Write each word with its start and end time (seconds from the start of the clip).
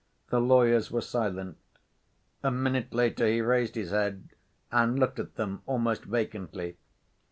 The 0.31 0.41
lawyers 0.41 0.89
were 0.89 0.99
silent. 1.01 1.57
A 2.41 2.49
minute 2.49 2.91
later 2.91 3.27
he 3.27 3.39
raised 3.39 3.75
his 3.75 3.91
head 3.91 4.29
and 4.71 4.97
looked 4.97 5.19
at 5.19 5.35
them 5.35 5.61
almost 5.67 6.05
vacantly. 6.05 6.77